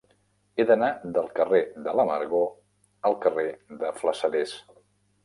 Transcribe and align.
He 0.61 0.63
d'anar 0.69 0.87
del 1.17 1.27
carrer 1.39 1.59
de 1.87 1.93
l'Amargor 1.99 2.47
al 3.11 3.17
carrer 3.27 3.47
de 3.85 3.93
Flassaders. 4.01 4.57